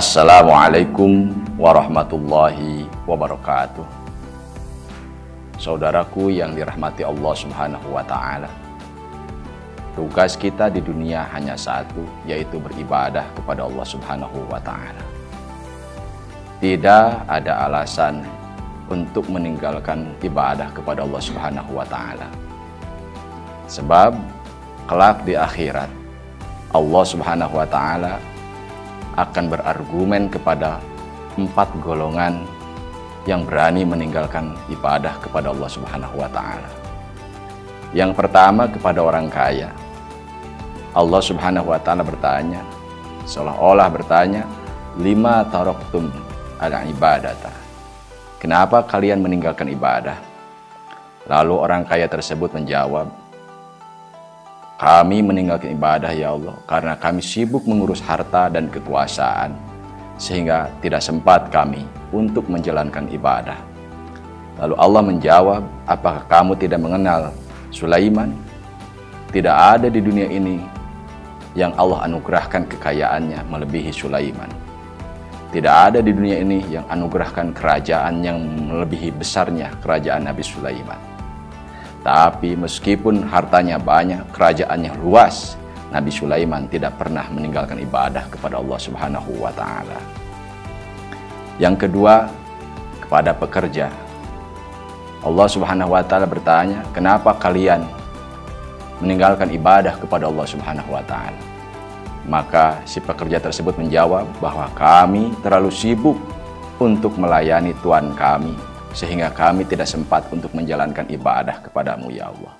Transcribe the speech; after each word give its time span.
Assalamualaikum 0.00 1.28
warahmatullahi 1.60 2.88
wabarakatuh. 3.04 3.84
Saudaraku 5.60 6.32
yang 6.32 6.56
dirahmati 6.56 7.04
Allah 7.04 7.34
Subhanahu 7.36 7.92
wa 7.92 8.00
taala. 8.08 8.48
Tugas 9.92 10.40
kita 10.40 10.72
di 10.72 10.80
dunia 10.80 11.28
hanya 11.36 11.52
satu, 11.52 12.00
yaitu 12.24 12.56
beribadah 12.56 13.28
kepada 13.36 13.68
Allah 13.68 13.84
Subhanahu 13.84 14.40
wa 14.48 14.56
taala. 14.64 15.04
Tidak 16.64 17.28
ada 17.28 17.68
alasan 17.68 18.24
untuk 18.88 19.28
meninggalkan 19.28 20.16
ibadah 20.24 20.72
kepada 20.72 21.04
Allah 21.04 21.20
Subhanahu 21.20 21.76
wa 21.76 21.84
taala. 21.84 22.28
Sebab 23.68 24.16
kelak 24.88 25.28
di 25.28 25.36
akhirat 25.36 25.92
Allah 26.72 27.04
Subhanahu 27.04 27.52
wa 27.52 27.68
taala 27.68 28.29
akan 29.18 29.44
berargumen 29.50 30.30
kepada 30.30 30.78
empat 31.38 31.70
golongan 31.82 32.46
yang 33.28 33.44
berani 33.44 33.84
meninggalkan 33.84 34.56
ibadah 34.72 35.16
kepada 35.20 35.52
Allah 35.52 35.70
Subhanahu 35.70 36.14
wa 36.18 36.28
taala. 36.30 36.70
Yang 37.90 38.14
pertama 38.16 38.70
kepada 38.70 39.02
orang 39.02 39.26
kaya. 39.26 39.74
Allah 40.94 41.22
Subhanahu 41.22 41.70
wa 41.70 41.78
taala 41.78 42.02
bertanya, 42.02 42.62
seolah-olah 43.26 43.88
bertanya, 43.90 44.42
"Lima 44.98 45.46
taroktum 45.46 46.10
ada 46.58 46.82
ibadata?" 46.86 47.52
Kenapa 48.40 48.80
kalian 48.88 49.20
meninggalkan 49.20 49.68
ibadah? 49.68 50.16
Lalu 51.28 51.54
orang 51.60 51.84
kaya 51.84 52.08
tersebut 52.08 52.56
menjawab, 52.56 53.19
kami 54.80 55.20
meninggalkan 55.20 55.76
ibadah 55.76 56.08
ya 56.08 56.32
Allah 56.32 56.56
karena 56.64 56.96
kami 56.96 57.20
sibuk 57.20 57.68
mengurus 57.68 58.00
harta 58.00 58.48
dan 58.48 58.72
kekuasaan 58.72 59.52
sehingga 60.16 60.72
tidak 60.80 61.04
sempat 61.04 61.52
kami 61.52 61.84
untuk 62.16 62.48
menjalankan 62.48 63.04
ibadah. 63.12 63.60
Lalu 64.56 64.74
Allah 64.80 65.02
menjawab, 65.04 65.62
apakah 65.84 66.24
kamu 66.32 66.56
tidak 66.56 66.80
mengenal 66.80 67.28
Sulaiman? 67.68 68.32
Tidak 69.28 69.52
ada 69.52 69.92
di 69.92 70.00
dunia 70.00 70.32
ini 70.32 70.64
yang 71.52 71.76
Allah 71.76 72.08
anugerahkan 72.08 72.64
kekayaannya 72.64 73.52
melebihi 73.52 73.92
Sulaiman. 73.92 74.48
Tidak 75.52 75.74
ada 75.92 76.00
di 76.00 76.08
dunia 76.08 76.40
ini 76.40 76.64
yang 76.72 76.88
anugerahkan 76.88 77.52
kerajaan 77.52 78.24
yang 78.24 78.40
melebihi 78.40 79.12
besarnya 79.12 79.76
kerajaan 79.84 80.24
Nabi 80.24 80.40
Sulaiman. 80.40 81.09
Tapi 82.00 82.56
meskipun 82.56 83.28
hartanya 83.28 83.76
banyak, 83.76 84.24
kerajaannya 84.32 84.96
luas, 85.04 85.60
Nabi 85.92 86.08
Sulaiman 86.08 86.64
tidak 86.70 86.96
pernah 86.96 87.28
meninggalkan 87.28 87.76
ibadah 87.76 88.24
kepada 88.32 88.56
Allah 88.56 88.78
Subhanahu 88.80 89.30
wa 89.36 89.52
taala. 89.52 90.00
Yang 91.60 91.84
kedua, 91.84 92.32
kepada 93.04 93.36
pekerja. 93.36 93.92
Allah 95.20 95.46
Subhanahu 95.50 95.92
wa 95.92 96.00
taala 96.00 96.24
bertanya, 96.24 96.80
"Kenapa 96.96 97.36
kalian 97.36 97.84
meninggalkan 99.04 99.52
ibadah 99.52 100.00
kepada 100.00 100.24
Allah 100.24 100.46
Subhanahu 100.48 100.96
wa 100.96 101.04
taala?" 101.04 101.36
Maka 102.24 102.80
si 102.88 103.02
pekerja 103.02 103.42
tersebut 103.42 103.76
menjawab 103.76 104.24
bahwa 104.40 104.72
kami 104.72 105.36
terlalu 105.44 105.68
sibuk 105.68 106.16
untuk 106.80 107.12
melayani 107.20 107.76
Tuhan 107.84 108.16
kami 108.16 108.69
sehingga 108.94 109.30
kami 109.30 109.66
tidak 109.66 109.86
sempat 109.86 110.26
untuk 110.34 110.50
menjalankan 110.54 111.06
ibadah 111.10 111.62
kepadamu 111.62 112.10
ya 112.10 112.30
Allah. 112.30 112.54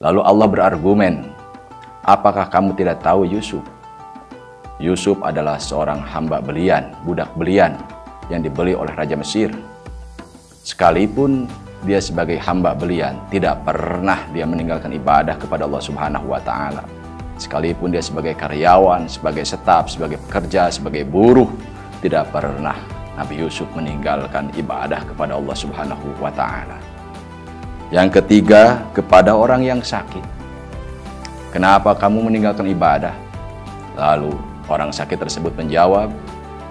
Lalu 0.00 0.20
Allah 0.24 0.48
berargumen, 0.48 1.14
apakah 2.04 2.48
kamu 2.48 2.72
tidak 2.72 3.04
tahu 3.04 3.28
Yusuf? 3.28 3.60
Yusuf 4.80 5.20
adalah 5.20 5.60
seorang 5.60 6.00
hamba 6.00 6.40
belian, 6.40 6.88
budak 7.04 7.28
belian 7.36 7.76
yang 8.32 8.40
dibeli 8.40 8.72
oleh 8.72 8.96
Raja 8.96 9.12
Mesir. 9.12 9.52
Sekalipun 10.64 11.44
dia 11.84 12.00
sebagai 12.00 12.40
hamba 12.40 12.72
belian, 12.72 13.20
tidak 13.28 13.60
pernah 13.60 14.24
dia 14.32 14.48
meninggalkan 14.48 14.88
ibadah 14.96 15.36
kepada 15.36 15.68
Allah 15.68 15.84
Subhanahu 15.84 16.32
wa 16.32 16.40
taala. 16.40 16.80
Sekalipun 17.36 17.92
dia 17.92 18.00
sebagai 18.00 18.32
karyawan, 18.36 19.04
sebagai 19.04 19.44
staf, 19.44 19.92
sebagai 19.92 20.16
pekerja, 20.28 20.72
sebagai 20.72 21.04
buruh, 21.04 21.48
tidak 22.00 22.32
pernah 22.32 22.99
Nabi 23.20 23.36
Yusuf 23.36 23.68
meninggalkan 23.76 24.48
ibadah 24.56 25.04
kepada 25.04 25.36
Allah 25.36 25.52
Subhanahu 25.52 26.08
wa 26.16 26.32
taala. 26.32 26.80
Yang 27.92 28.16
ketiga, 28.16 28.80
kepada 28.96 29.36
orang 29.36 29.60
yang 29.60 29.84
sakit. 29.84 30.24
Kenapa 31.52 31.92
kamu 31.92 32.32
meninggalkan 32.32 32.64
ibadah? 32.72 33.12
Lalu 33.92 34.32
orang 34.72 34.88
sakit 34.88 35.20
tersebut 35.20 35.52
menjawab, 35.52 36.08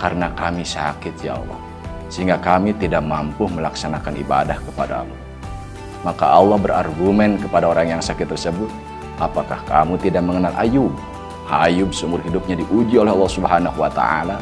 karena 0.01 0.33
kami 0.33 0.65
sakit 0.65 1.21
ya 1.21 1.37
Allah, 1.37 1.59
sehingga 2.09 2.41
kami 2.41 2.73
tidak 2.81 3.05
mampu 3.05 3.45
melaksanakan 3.45 4.17
ibadah 4.17 4.57
kepadamu. 4.73 5.13
Maka 6.01 6.33
Allah 6.33 6.57
berargumen 6.57 7.37
kepada 7.37 7.69
orang 7.69 7.93
yang 7.93 8.01
sakit 8.01 8.25
tersebut, 8.25 8.71
apakah 9.21 9.61
kamu 9.69 10.01
tidak 10.01 10.25
mengenal 10.25 10.55
Ayub? 10.57 10.95
Ayub 11.45 11.93
seumur 11.93 12.25
hidupnya 12.25 12.57
diuji 12.57 12.97
oleh 12.97 13.13
Allah 13.13 13.29
Subhanahu 13.29 13.77
wa 13.77 13.91
taala 13.93 14.41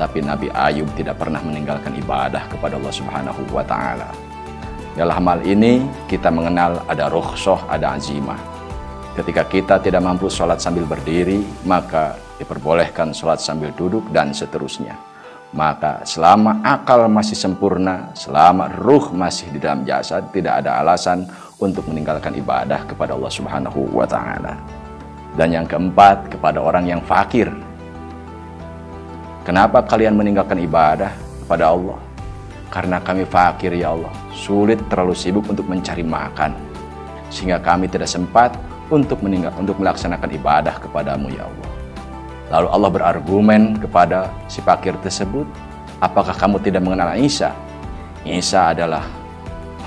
tapi 0.00 0.24
Nabi 0.24 0.48
Ayub 0.48 0.88
tidak 0.96 1.20
pernah 1.20 1.44
meninggalkan 1.44 1.92
ibadah 2.00 2.48
kepada 2.48 2.80
Allah 2.80 2.94
Subhanahu 2.96 3.44
wa 3.52 3.60
taala. 3.60 4.08
Dalam 4.96 5.20
hal 5.20 5.44
ini 5.44 5.84
kita 6.08 6.32
mengenal 6.32 6.80
ada 6.88 7.12
rukhsah, 7.12 7.68
ada 7.68 8.00
azimah. 8.00 8.40
Ketika 9.12 9.44
kita 9.44 9.76
tidak 9.84 10.00
mampu 10.00 10.32
sholat 10.32 10.56
sambil 10.56 10.88
berdiri, 10.88 11.44
maka 11.68 12.16
diperbolehkan 12.40 13.12
sholat 13.12 13.44
sambil 13.44 13.68
duduk 13.76 14.08
dan 14.08 14.32
seterusnya. 14.32 14.96
Maka 15.52 16.06
selama 16.08 16.62
akal 16.64 17.04
masih 17.10 17.36
sempurna, 17.36 18.08
selama 18.16 18.72
ruh 18.80 19.12
masih 19.12 19.52
di 19.52 19.60
dalam 19.60 19.84
jasad, 19.84 20.32
tidak 20.32 20.64
ada 20.64 20.80
alasan 20.80 21.28
untuk 21.60 21.84
meninggalkan 21.90 22.32
ibadah 22.40 22.88
kepada 22.88 23.12
Allah 23.12 23.32
Subhanahu 23.34 23.92
wa 23.92 24.06
taala. 24.08 24.56
Dan 25.36 25.52
yang 25.54 25.66
keempat, 25.68 26.32
kepada 26.32 26.58
orang 26.62 26.88
yang 26.88 27.02
fakir, 27.02 27.50
Kenapa 29.40 29.80
kalian 29.80 30.20
meninggalkan 30.20 30.60
ibadah 30.60 31.16
kepada 31.44 31.72
Allah? 31.72 31.96
Karena 32.68 33.00
kami 33.00 33.24
fakir 33.24 33.72
ya 33.72 33.96
Allah, 33.96 34.12
sulit 34.36 34.78
terlalu 34.92 35.16
sibuk 35.16 35.48
untuk 35.48 35.64
mencari 35.64 36.04
makan. 36.04 36.52
Sehingga 37.32 37.56
kami 37.56 37.88
tidak 37.88 38.06
sempat 38.06 38.52
untuk 38.92 39.24
meninggal 39.24 39.56
untuk 39.56 39.80
melaksanakan 39.80 40.28
ibadah 40.36 40.76
kepadamu 40.76 41.32
ya 41.32 41.48
Allah. 41.48 41.70
Lalu 42.50 42.68
Allah 42.68 42.90
berargumen 42.90 43.62
kepada 43.80 44.28
si 44.44 44.60
fakir 44.60 44.92
tersebut, 45.00 45.48
apakah 46.04 46.36
kamu 46.36 46.60
tidak 46.60 46.84
mengenal 46.84 47.16
Isa? 47.16 47.56
Isa 48.26 48.76
adalah 48.76 49.08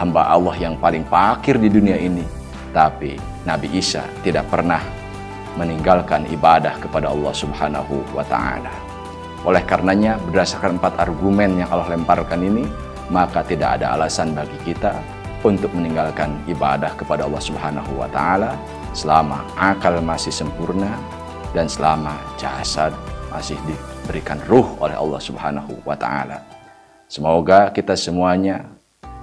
hamba 0.02 0.34
Allah 0.34 0.58
yang 0.58 0.80
paling 0.82 1.06
fakir 1.06 1.62
di 1.62 1.70
dunia 1.70 2.00
ini. 2.02 2.26
Tapi 2.74 3.22
Nabi 3.46 3.70
Isa 3.78 4.02
tidak 4.26 4.50
pernah 4.50 4.82
meninggalkan 5.54 6.26
ibadah 6.34 6.74
kepada 6.82 7.14
Allah 7.14 7.34
Subhanahu 7.38 8.02
wa 8.18 8.26
taala. 8.26 8.93
Oleh 9.44 9.64
karenanya, 9.68 10.16
berdasarkan 10.24 10.80
empat 10.80 10.96
argumen 11.04 11.60
yang 11.60 11.68
Allah 11.68 11.92
lemparkan 11.92 12.40
ini, 12.40 12.64
maka 13.12 13.44
tidak 13.44 13.80
ada 13.80 13.96
alasan 14.00 14.32
bagi 14.32 14.56
kita 14.64 14.96
untuk 15.44 15.70
meninggalkan 15.76 16.40
ibadah 16.48 16.96
kepada 16.96 17.28
Allah 17.28 17.44
Subhanahu 17.44 18.00
wa 18.00 18.08
taala 18.08 18.56
selama 18.96 19.44
akal 19.60 20.00
masih 20.00 20.32
sempurna 20.32 20.96
dan 21.52 21.68
selama 21.68 22.16
jasad 22.40 22.96
masih 23.28 23.60
diberikan 23.68 24.40
ruh 24.48 24.66
oleh 24.80 24.96
Allah 24.96 25.20
Subhanahu 25.20 25.76
wa 25.84 26.00
taala. 26.00 26.40
Semoga 27.12 27.70
kita 27.76 28.00
semuanya 28.00 28.64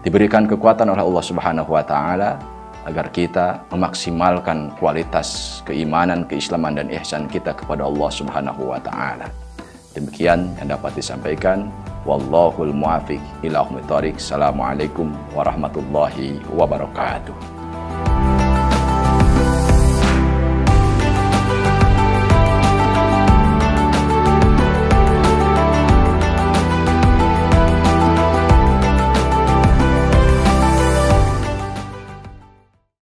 diberikan 0.04 0.44
kekuatan 0.44 0.92
oleh 0.92 1.00
Allah 1.00 1.24
Subhanahu 1.24 1.72
wa 1.72 1.82
taala 1.82 2.36
agar 2.84 3.12
kita 3.12 3.64
memaksimalkan 3.72 4.72
kualitas 4.76 5.60
keimanan, 5.64 6.24
keislaman 6.24 6.76
dan 6.76 6.88
ihsan 7.00 7.28
kita 7.28 7.52
kepada 7.56 7.88
Allah 7.88 8.10
Subhanahu 8.12 8.72
wa 8.72 8.80
taala. 8.80 9.28
Demikian 10.00 10.56
yang 10.56 10.80
dapat 10.80 10.96
disampaikan. 10.96 11.68
Wallahul 12.08 12.72
muafiq 12.72 13.20
ila 13.44 13.68
Assalamualaikum 14.16 15.12
warahmatullahi 15.36 16.40
wabarakatuh. 16.56 17.59